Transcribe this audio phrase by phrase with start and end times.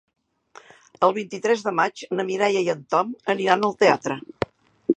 [1.07, 4.19] El vint-i-tres de maig na Mireia i en Tom aniran al teatre.